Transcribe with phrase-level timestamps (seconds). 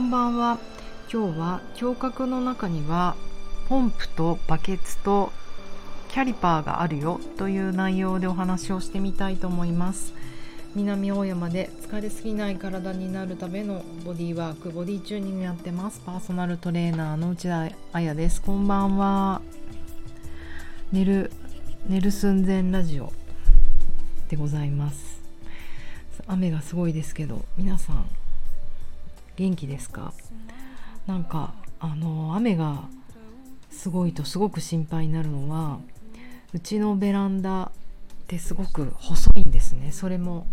[0.00, 0.58] んばんは。
[1.12, 3.16] 今日は胸郭の中には
[3.68, 5.30] ポンプとバケツと
[6.08, 10.14] キャリパーがあるよという内容でお話をしてみたいと思います。
[10.74, 16.00] 南大山で疲れすぎない体になるためのボディワークボディチューニングやってます。
[16.06, 18.40] パーソナルトレーナーの内田彩です。
[18.40, 19.42] こんばんは。
[20.92, 21.30] 寝る
[21.86, 23.12] 寝る寸前ラジオ
[24.28, 25.20] でございます。
[26.26, 28.06] 雨がすごいですけど皆さん
[29.40, 30.12] 元気ですか？
[31.06, 32.84] なんかあの雨が
[33.70, 35.78] すごいとすごく心配になるのは
[36.52, 37.70] うちのベランダっ
[38.26, 39.92] てすごく細いんですね。
[39.92, 40.46] それも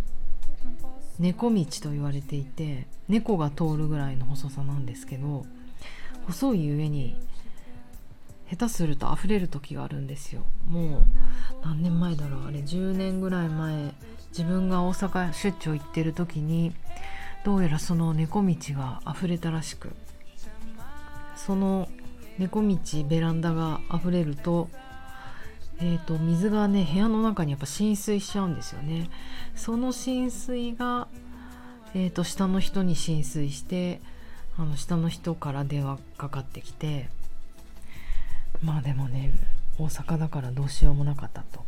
[1.19, 5.45] 猫道と言われていて猫が通るぐらいの細さなんですけど
[6.27, 7.19] 細い上に
[8.49, 10.43] 下手すると溢れる時があるんですよ。
[10.65, 11.01] もう
[11.61, 13.93] 何年前だろうあれ10年ぐらい前
[14.29, 16.73] 自分が大阪出張行ってる時に
[17.47, 19.91] どうやらその猫道が溢れたらしく
[21.37, 21.87] その
[22.37, 22.77] 猫道
[23.07, 24.67] ベランダが溢れると,、
[25.79, 29.09] えーと、水がね部屋の中にやっぱ浸水しちゃうんですよね
[29.55, 31.07] その浸水が、
[31.95, 34.01] えーと、下の人に浸水して
[34.57, 37.07] あの下の人から電話かかってきて
[38.61, 39.31] まあでもね
[39.79, 41.63] 大阪だからどうしようもなかったと。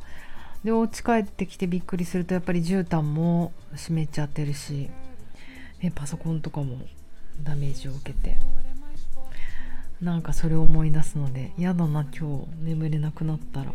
[0.61, 4.89] でお家帰ってきてびっくりするとやっぱり絨毯も湿っちゃってるし、
[5.81, 6.77] ね、パソコンとかも
[7.43, 8.37] ダメージを受けて。
[10.01, 13.73] なんかそれを思い出すので嫌だな今日眠れなくなったら。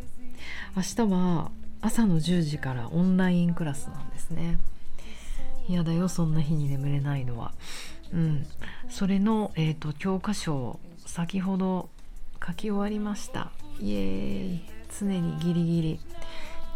[0.77, 4.59] 明日は朝の10時からオンラインクラスなんですね。
[5.69, 7.53] 嫌だよそんな日に眠れないのは。
[8.13, 8.47] うん。
[8.89, 11.89] それの、えーと、教科書を先ほど
[12.47, 13.51] 書き終わりました。
[13.81, 14.61] イエーイ。
[14.99, 16.01] 常にギリギリ。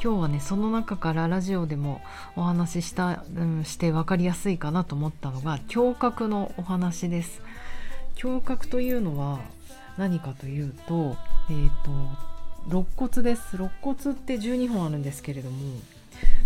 [0.00, 2.00] 今日はねその中からラジオでも
[2.36, 7.42] お話しした、うん、して分かりやすいかなと思ったのが胸郭のお話です。
[8.22, 9.40] 胸郭というのは
[9.96, 11.16] 何かというと,、
[11.50, 11.90] えーと、
[12.68, 13.56] 肋骨です。
[13.56, 15.56] 肋骨って12本あるんですけれども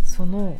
[0.03, 0.57] その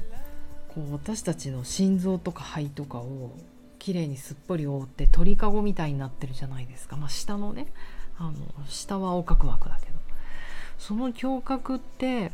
[0.76, 3.32] こう私たちの心臓とか肺とかを
[3.80, 7.68] きれいにすっぽり覆って鳥かごみたいになってるじゃないですか、まあ、下のね
[8.20, 8.34] あの
[8.70, 9.94] 下は横隔膜だけど。
[10.78, 12.32] その胸郭って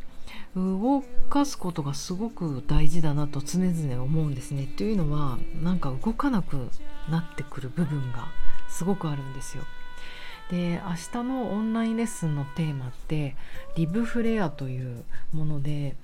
[0.55, 4.67] 動かすことがすごく大事だなと常々思うんですね。
[4.77, 6.69] というのはなんか動かなく
[7.09, 8.27] なってくる部分が
[8.67, 9.63] すごくあるんですよ。
[10.49, 13.35] で明日のオンラインレッスンのテーマって
[13.75, 15.95] リブフレアというもので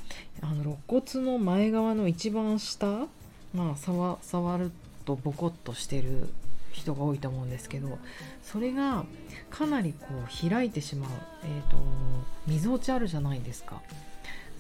[0.42, 3.08] あの肋骨の前側の一番下、
[3.56, 4.72] まあ、触触る
[5.04, 6.30] とボコッとしてる
[6.72, 7.98] 人が多いと思うんですけど
[8.44, 9.06] それが
[9.50, 11.10] かなりこう開いてしまう、
[11.44, 11.78] えーと、
[12.48, 13.82] みぞおちあるじゃないですか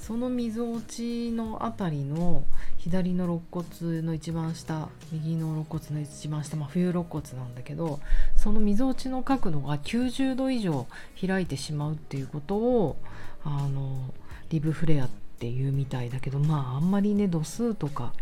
[0.05, 2.43] そのみぞおちの辺りの
[2.77, 7.99] 左の肋骨の一番下右の肋骨の一番下、まあ、冬肋骨なんだけど
[8.35, 10.85] そのみぞおちの角度が90度以上
[11.19, 12.97] 開いてしまうっていうことを
[13.43, 14.13] あの
[14.49, 18.13] リブフレアっていうみたいだけどまああんまりね度数とか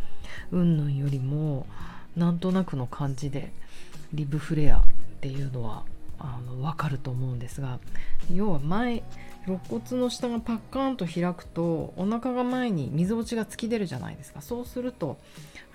[0.51, 1.67] うんぬんよりも
[2.15, 3.51] なんとなくの感じで
[4.13, 4.81] リブフレアっ
[5.19, 5.83] ていうのは
[6.17, 7.79] あの分かると思うんですが
[8.33, 9.03] 要は前
[9.46, 14.42] 肋骨の下がパッカーンと開くとお腹が前にみぞおちが突き出るじゃないですか。
[14.42, 15.18] そうすると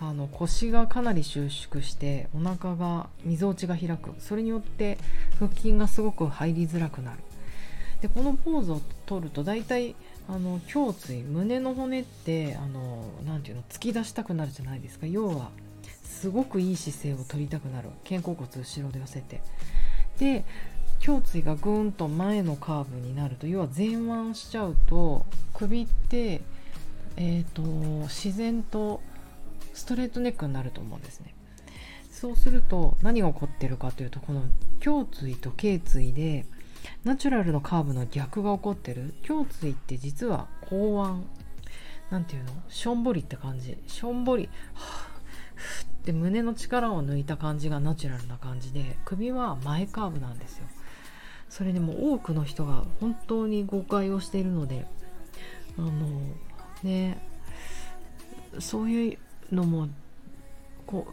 [0.00, 4.14] あの腰がかなり収縮してお腹がみぞおちが開く。
[4.18, 4.98] それによって
[5.38, 7.18] 腹筋がすごく入りづらくなる。
[8.00, 9.96] でこのポーズを取ると大体
[10.28, 15.06] あの胸椎胸の骨ってあのなていうの突き出したくなるじゃないですか。
[15.06, 15.50] 要は
[16.04, 17.90] すごくいい姿勢を取りたくなる。
[18.08, 19.42] 肩甲骨後ろで寄せて。
[20.18, 20.44] で
[21.06, 26.42] 胸椎がぐんと前のカーブになると要は前腕しちゃうと首って、
[27.16, 27.62] えーと、
[28.08, 29.00] 自然と
[29.74, 31.34] ストレートネックになると思うんですね。
[32.10, 34.42] そうすると何が起こってるかというとこの
[34.84, 36.46] 胸椎と頸椎で
[37.04, 39.14] ナチュラルのカーブの逆が起こってる。
[39.28, 41.24] 胸椎って実は後腕
[42.10, 42.50] なんていうの？
[42.68, 43.76] しょんぼりって感じ。
[43.86, 45.08] しょんぼりは
[45.54, 50.66] ふって胸の力を抜いた感じがナチュラルな感じで首は前カーブなんですよ。
[51.50, 54.84] それでも多くの人が本当に誤解をしているので
[55.78, 55.90] あの
[56.82, 57.18] ね
[58.58, 59.18] そういう
[59.52, 59.88] のも
[60.86, 61.06] こ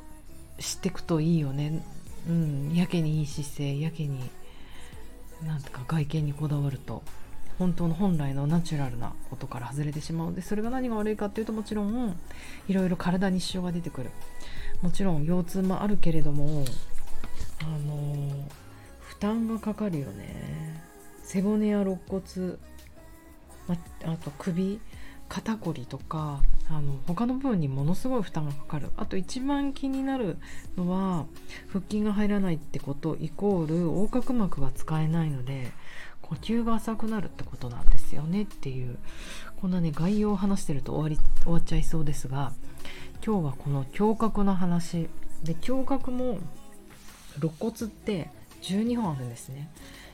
[0.58, 1.84] う知っていくといいよね。
[2.28, 4.20] うんやけにいい姿勢やけに
[5.46, 7.04] なんとか外見にこだわると
[7.60, 12.18] 本当の本来のナチュラルなことから外れてしまうのでそれが何が悪いかっていうともちろん
[12.68, 14.10] いろいろ体に支障が出てくる。
[14.82, 16.66] もちろん腰痛もあるけれども
[17.62, 18.48] あの
[19.16, 20.84] 負担がかかるよね。
[21.24, 22.24] 背骨や肋骨、
[23.68, 24.82] ま、あと首
[25.30, 28.90] 肩こりとかあの他の部分にものすごい負担がかかる。
[28.98, 30.38] あと一番気になる
[30.76, 31.26] のは
[31.70, 35.72] 腹筋が入らないってことイコール横隔膜が使えないので
[36.22, 38.98] 呼吸が浅くなるってことなんですよねっていう
[39.62, 42.52] こんなね概要を話してると終わり終わっちゃいそうですが
[43.26, 45.08] 今日はこの胸郭の話。
[45.44, 46.40] で胸郭も
[47.38, 48.30] 肋骨って
[48.66, 49.70] 12本あるんですね。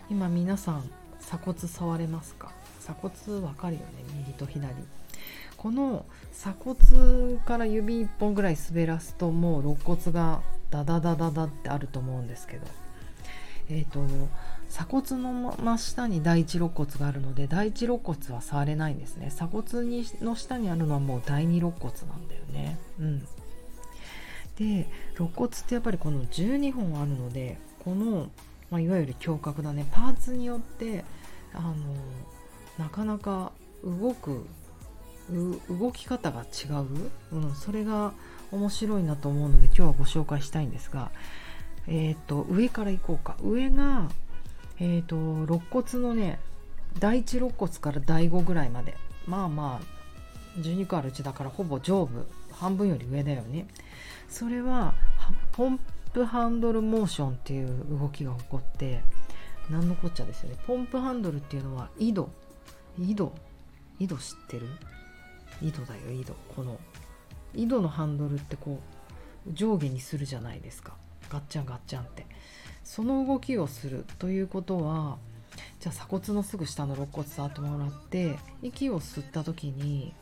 [0.09, 0.83] 今皆さん
[1.21, 2.51] 鎖骨触れますか？
[2.81, 3.85] 鎖骨わかるよね？
[4.17, 4.73] 右と左。
[5.55, 12.65] この鎖骨から指1本ぐらい滑らすともう肋骨がダダダダダってあると思うんですけど。
[13.69, 14.01] えっ、ー、と
[14.69, 19.27] 鎖骨の真下に第一肋骨があるので第一肋骨は触れないんですね。
[19.29, 22.77] 鎖骨にの下にあるのはもう第二肋骨なんだよね。
[22.99, 23.19] うん。
[24.57, 28.29] で肋骨ってやっぱりこの12本あるのでこの、
[28.69, 29.85] まあ、いわゆる胸郭だね。
[29.91, 31.03] パーツによって
[31.53, 31.75] あの
[32.77, 33.51] なかなか
[33.83, 34.45] 動く
[35.69, 36.67] 動き方が違
[37.31, 38.13] う、うん、それが
[38.51, 41.11] 面白いなと思うので今日はご紹介したいんですが、
[41.87, 43.35] えーと、上から行こうか。
[43.41, 44.09] 上が
[44.79, 46.39] えーと、肋骨のね
[46.99, 48.95] 第1肋骨から第5ぐらいまで。
[49.27, 53.67] まあまあ12個あるうちだからほぼ上部半分より上だよね。
[54.27, 54.93] それは
[55.51, 55.79] ポン
[56.13, 59.01] プハンドルモーションっていう動きが起こって
[59.69, 60.57] 何のこっちゃですよね。
[60.67, 62.29] ポンプハンドルっていうのは井戸
[62.99, 63.33] 井戸
[63.99, 64.67] 井戸知ってる？
[65.61, 66.79] 井戸だよ井戸この。
[67.53, 68.79] 井戸のハンドルってこ
[69.49, 70.95] う上下にするじゃないですか。
[71.29, 72.25] ガッチャンガッチャンって。
[72.83, 75.17] その動きをするということは
[75.79, 80.13] じゃあ鎖骨のすぐ下の肋骨触ってもらって息を吸った時に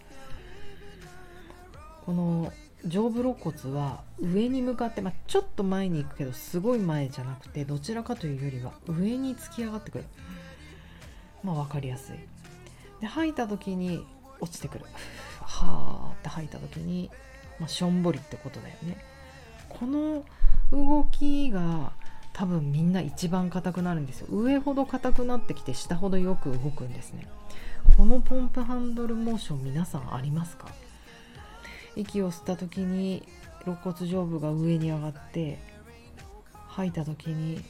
[2.05, 2.51] この
[2.85, 10.05] 上部肋骨は上に向かって、まあ、ちょっと前に行くけどすごい前じゃなくてどちらかというよりは上に突き上がってくる。
[11.43, 12.15] まあ分かりやすい。
[13.01, 14.05] で吐いた時に
[14.39, 14.85] 落ちてくる。
[15.41, 17.09] はあって吐いた時に、
[17.59, 18.97] まあ、しょんぼりってことだよね。
[19.67, 20.23] この
[20.71, 21.91] 動きが
[22.33, 24.27] 多分みんな一番硬くなるんですよ。
[24.29, 27.27] 上ほど硬くなってきて下ほどよく動くんですね。
[27.97, 30.67] このポンプハンドルモーション皆さんありますか？
[31.99, 33.23] 息を吸った時に
[33.65, 35.59] 肋骨上部が上に上がって
[36.67, 37.61] 吐いた時に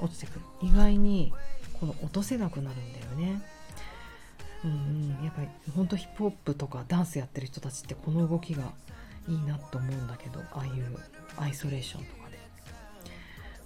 [0.00, 0.40] 落ちてくる。
[0.62, 1.32] 意外に
[1.78, 3.42] この落とせなくなるんだよね。
[4.64, 4.70] うん
[5.18, 5.24] うん。
[5.24, 8.72] やっぱり本当ヒップホップとかダンスやってる人たちってこの動きが
[9.28, 10.98] いいなと思うんだけどああいう
[11.36, 12.38] アイソレーションとかで。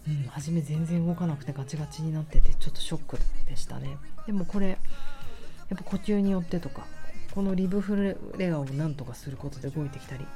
[0.06, 3.96] うん、初め全然動かなくてガチガチになっててちょっとショックでしたね。
[4.26, 4.76] でもこれや
[5.74, 6.86] っぱ呼吸によってとか
[7.34, 10.26] このリブフレアをなんとかすることで動いてきたり。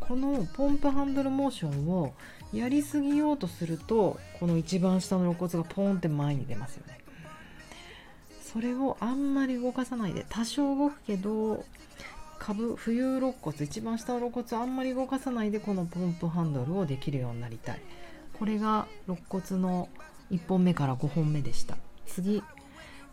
[0.00, 2.12] このポンプハンドルモーションを
[2.52, 6.98] やりすぎようとするとこの一番下の肋骨がポーンって前に出ますよね。
[8.42, 11.64] それをあんまり動かさないで多少動くけど
[12.38, 17.80] 株浮遊肋骨一番下の肋骨あんまり動かさないでこのポンプハンドルをできるようになりたい。
[18.38, 19.88] これが肋骨の
[20.30, 21.76] 1本目から5本目でした。
[22.06, 22.42] 次。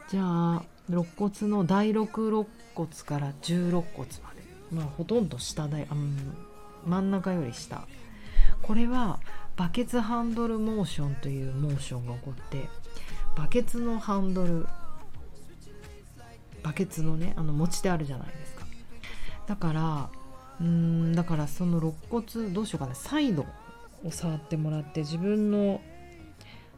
[0.09, 4.43] じゃあ肋骨の第6肋骨から10肋骨まで。
[4.71, 5.95] まあほとんど下だあ
[6.85, 7.87] 真ん中より下。
[8.61, 9.19] これは
[9.55, 12.67] バケツハンドルモーションというモーションが起こって
[13.35, 14.67] バケツのハンドル
[16.63, 18.65] バケツのねあの持ち手あるじゃないですか。
[19.47, 20.09] だから
[20.59, 23.45] うんだからその肋骨どうしようかなサイド
[24.03, 25.81] を触ってもらって自分の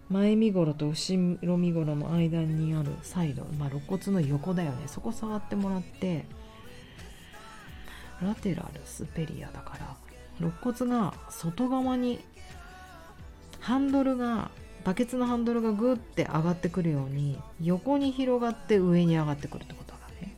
[0.09, 6.25] 前身頃と後ろ身頃の間にあるサイド、まあ、肋骨の横だよねそこ触ってもらって
[8.21, 9.95] ラテラルスペリアだから
[10.39, 12.19] 肋骨が外側に
[13.59, 14.51] ハンドルが
[14.83, 20.35] バケツのハンドルがグッて上がってくるように横に広がって上に上がってくるってことだね。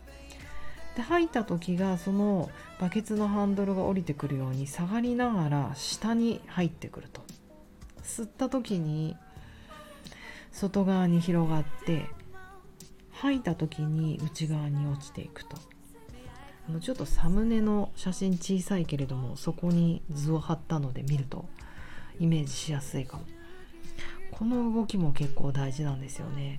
[0.95, 7.21] で吐いた時がそのバケツのハンドルが降りてくるように下がりながら下に入ってくると
[8.01, 9.17] 吸った時に
[10.51, 12.09] 外側に広がって
[13.11, 15.57] 吐いた時に内側に落ちていくと。
[16.67, 21.45] あのちょっとサムネの写真小さいけれどもそこに図を貼ったので見ると
[22.19, 23.23] イメージしやすいかも。
[24.31, 26.57] この動きも結構大事なんですよね。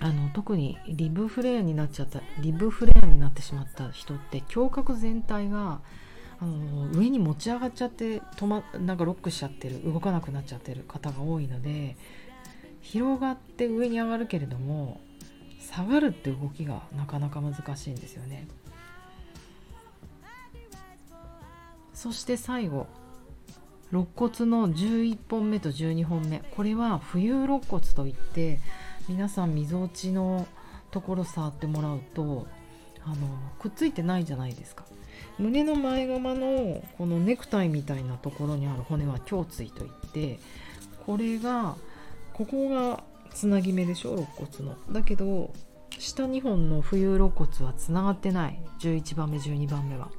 [0.00, 5.80] あの特にリブフレアになっちゃったリブフレアになってしまった人って胸郭全体が
[6.40, 11.96] あの上に持ち上がっちゃって止まなんかロックしちゃってる動かなくなっちゃってる方が多いので
[12.84, 15.00] 広がって上に上がるけれども
[15.58, 18.46] 下がるって動きがなかなか難しいんですよね。
[21.94, 22.86] そして最後
[23.90, 28.60] 肋骨の11本目と12本目これは浮遊肋骨といって
[29.08, 30.46] 皆さんみぞおちの
[30.90, 32.46] ところ触ってもらうと
[33.04, 33.16] あの
[33.58, 34.84] くっついてないじゃないですか
[35.38, 40.40] 胸の前側のこのネクタイみたいなところにある骨は胸椎といって
[41.06, 41.76] これが
[42.34, 44.76] ここがつなぎ目でしょ肋骨の。
[44.92, 45.52] だけど
[45.98, 48.60] 下2本の浮遊肋骨はつながってない。
[48.80, 50.10] 11番目12番目は。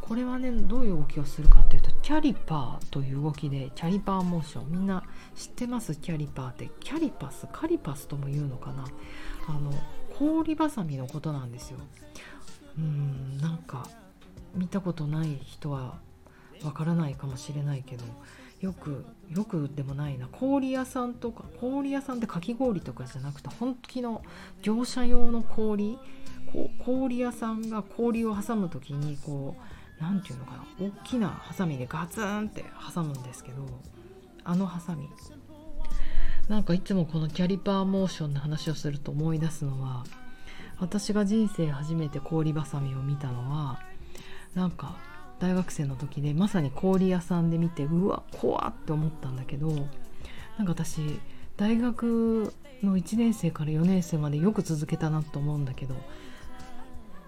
[0.00, 4.70] これはねどういう動きをするかっていうとキャリパーという動きでキャリパーモーション。
[4.70, 5.02] みんな
[5.34, 5.94] 知ってます？
[5.96, 6.70] キャリパーって。
[6.80, 8.84] キャリパスカリパスとも言うのかな？
[9.48, 9.72] あの
[10.18, 11.78] 氷ばさみのことなんですよ。
[12.78, 13.88] うんなんか
[14.54, 15.98] 見たことない人は
[16.62, 18.04] わからないかもしれないけど。
[18.64, 20.26] よくよくでもないな。
[20.28, 24.22] 氷屋さんとか氷屋さんってかき氷とかじゃなくて本気の
[24.62, 25.98] 業者用の氷？
[26.84, 30.64] 氷屋さんが氷を挟む時にこう何て言うのかな？
[30.80, 33.66] 大きなハサミでガツンって挟むんですけど
[34.44, 35.10] あのハサミ。
[36.48, 40.04] なんかいつもこのキャリパーモーションの話をすると思い出すのは
[40.78, 43.80] 私が人生初めて氷ばさみを見たのは
[44.54, 44.96] なんか
[45.40, 49.86] 大学生の時でまさに氷屋さんで見てうわ怖って思ったんだけどなん
[50.66, 51.20] か私
[51.56, 55.94] 大学の1年生から4年生までよく続けたなと思うんだけど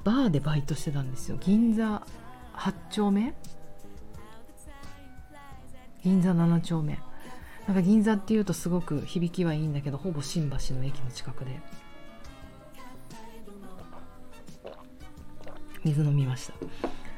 [0.04, 1.36] バーでバイトしてたんですよ。
[1.40, 2.06] 銀座
[2.54, 3.34] 8丁目？
[6.04, 6.98] 銀座7丁目。
[7.66, 11.60] なんか銀座っていうとすごく響きはいいんだけどほぼ新橋の駅の近くで。
[15.84, 16.54] 水飲みました。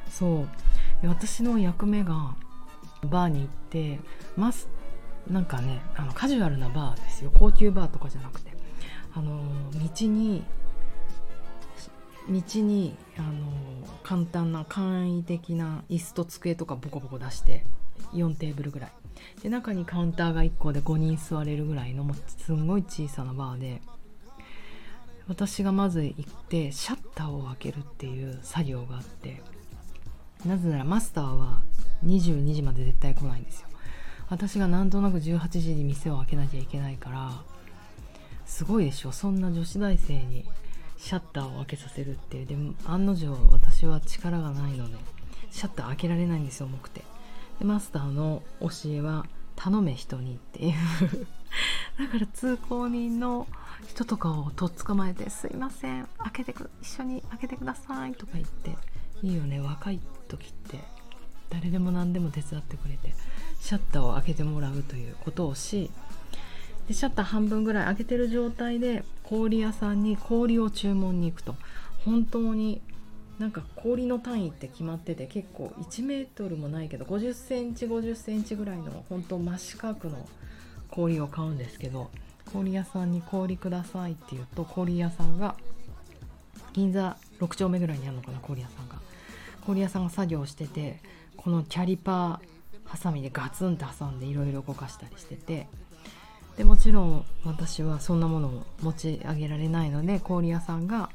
[0.09, 0.47] そう。
[1.07, 2.35] 私の役目が
[3.03, 3.99] バーに行って
[4.35, 4.67] ます
[5.29, 7.31] なんかねあのカジュアルなバーですよ。
[7.33, 8.49] 高級バーとかじゃなくて。
[9.15, 9.41] あの
[9.71, 10.43] 道に
[12.29, 13.51] 道にあの
[14.03, 17.65] 簡単な簡易的な椅子と机とかボコボコ出して
[18.13, 18.91] 4テーブルぐらい。
[19.41, 23.81] で中にカウンターが1個で5人座れるぐらいのもうすんごい小さなバーで
[25.27, 29.41] 私がまず行ってシャッターを開けるっていう作業があって
[30.45, 31.61] なぜならマスターは
[32.05, 33.67] 22時まで絶対来ないんですよ。
[34.29, 37.31] 私がなんとなく18時に店を開けなきゃいけないから
[38.45, 39.11] すごいでしょ。
[39.11, 40.45] そんな女子大生に
[40.97, 42.45] シャッターを開けさせるっていう。
[42.45, 44.97] でも案の定私は力がないので
[45.51, 47.03] シャッター開けられないんですよ重くて。
[47.59, 50.73] でマスターの教えは頼め人にっていう。
[51.99, 53.45] だから通行人の
[53.87, 58.77] 人とかをとっ捕まえて「すいません開けてく一緒に開けてください」とか言って
[59.23, 60.99] いいよね若い時って。
[61.49, 63.13] 誰でも何でも手伝ってくれて
[63.59, 65.89] シャッターを開けてもらうということをし
[66.87, 71.55] でシャッター半分ぐらい開けてる状態で氷屋さんに氷を注文に行くと。
[72.05, 72.81] 本当に
[73.39, 80.27] なんか氷の単位って決まってて結構1メートルもないけど50センチ50センチぐらいの本当真四角の
[80.89, 82.09] 氷を買うんですけど
[82.53, 85.55] 氷屋さんに氷くださいって言うと氷屋さんが
[86.73, 88.95] 銀座6丁目ぐらいにあるのかな氷屋さんが。
[89.65, 90.99] 氷屋さんが作業してて
[91.37, 95.67] このキャリパーハサミでガツンと挟んでいろいろ動かしたりしてて。
[96.59, 101.09] でもちろん私はそんなものを持ち上げられないので氷屋さんが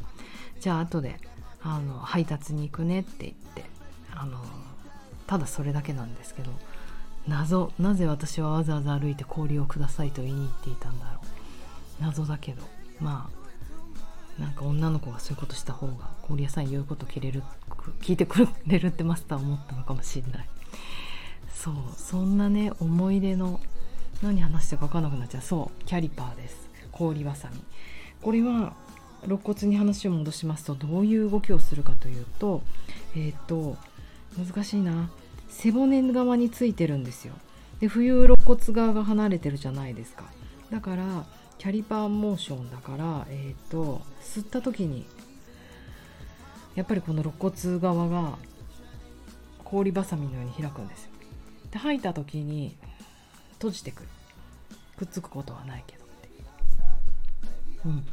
[0.59, 1.21] じゃあ後で
[1.63, 3.65] あの配達に行くねって言って
[4.15, 4.39] あの
[5.27, 6.51] ただそれだけなんですけど
[7.29, 12.03] 謎なぜ私はわざわざ歩いて氷をくださいと言いに行っていたんだろう。
[12.03, 12.63] 謎だけど
[12.99, 13.44] まあ
[14.39, 17.43] なんか女の子がそういうことした方が氷屋さん言うこと聞れる
[18.01, 20.49] 聞いてくれるってマスター思ったのかもしれない。
[21.55, 23.61] そうそんなね思い出の
[24.23, 25.43] 何話してか分かんなくなっちゃう。
[25.43, 26.69] そうキャリパーです。
[26.93, 27.63] 氷わさみ。
[28.23, 28.75] これは
[29.25, 32.63] 肋骨に話を戻しますとどういう動きをするかというと
[33.17, 33.77] えっ、と
[34.37, 35.11] 難しいな。
[35.49, 37.35] 背骨側についてるんですよ。
[37.81, 40.25] で冬肋骨側が離れてるじゃないですか。
[40.71, 41.25] だから
[41.59, 45.07] キャリパーモーションだからえっ、ー、と吸った時に
[46.75, 48.39] やっぱりこの肋骨側が
[49.63, 51.11] 氷ばさみのように開くんですよ。
[51.71, 52.77] で吐いた時に
[53.55, 54.09] 閉じてくる。
[54.97, 56.29] くっつくことはないけどって
[57.85, 57.89] う。
[57.89, 58.07] ん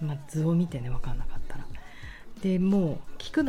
[0.00, 0.08] うん。
[0.08, 1.64] まあ図を見てね分かんなかったら。
[2.42, 3.42] でもう菊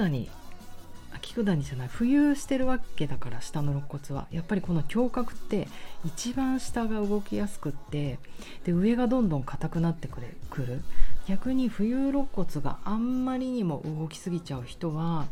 [1.43, 4.27] 谷じゃない浮遊してるわけだから下の肋骨は。
[4.31, 5.67] やっぱりこの胸郭って
[6.05, 8.19] 一番下が動きやすくって
[8.63, 10.81] で上がどんどん硬くなってくれくる。
[11.27, 15.27] 逆に浮遊肋骨があんまりにも動きすぎちゃう人は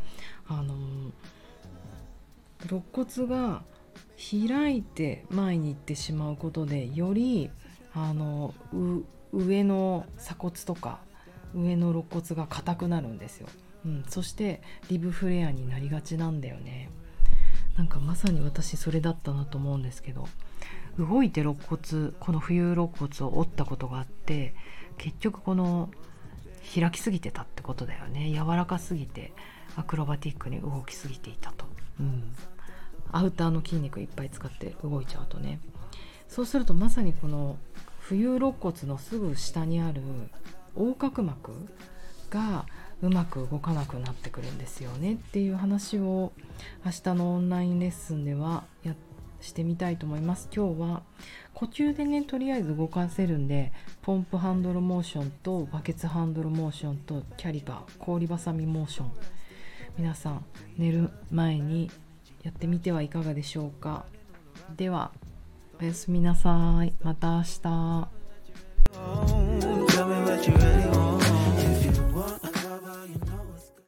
[0.48, 0.76] あの
[2.66, 3.64] 肋骨が
[4.18, 7.50] 開いて前に行ってしまうことでより
[7.94, 8.54] あの
[9.32, 11.00] 上の鎖骨とか
[11.54, 13.48] 上の肋骨が硬くなるんですよ、
[13.86, 16.90] うん、そしてリブフレアになりがちなんだよね。
[17.78, 20.30] なんかまさに私それだったなと思うんですけど
[20.98, 24.56] 動いて肋骨この浮遊肋骨を折ったことがあって
[24.98, 25.90] 結局この
[26.74, 28.32] 開きすぎてたってことだよね。
[28.32, 29.34] 柔らかすぎて
[29.76, 31.66] アクロバティックに動きすぎていたと、
[32.00, 32.24] うん、
[33.12, 35.60] アウターの筋肉いっぱい使って動いちゃうとね。
[36.28, 37.58] そうするとまさにこの
[38.02, 40.02] 浮遊肋骨のすぐ下にある
[40.76, 41.52] 横隔膜
[42.30, 42.66] が
[43.02, 46.32] うまく動かなくなってくるんですよねっていう話を
[46.86, 48.96] 明日のオンラインレッスンではや
[49.42, 50.50] してみたいと思います。
[50.56, 51.04] 今日は
[51.54, 53.72] 呼吸でねとりあえず動かせるんで
[54.02, 59.12] ポンプハンドルモーションとバケツハンドルモーションとキャリバー氷ばさみモーション。
[59.98, 60.46] 皆さん
[60.78, 61.92] 寝る前に
[62.44, 64.06] やってみてはいかがでしょうか。
[64.76, 65.12] では
[65.80, 66.94] おやすみなさい。
[67.04, 69.55] また明日。